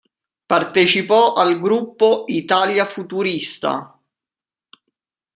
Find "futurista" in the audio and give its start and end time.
2.85-3.95